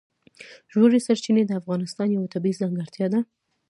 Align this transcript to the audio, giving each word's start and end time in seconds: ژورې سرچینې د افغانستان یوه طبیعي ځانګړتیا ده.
ژورې 0.71 0.99
سرچینې 1.07 1.43
د 1.45 1.51
افغانستان 1.61 2.07
یوه 2.15 2.31
طبیعي 2.33 2.59
ځانګړتیا 2.61 3.07
ده. 3.13 3.19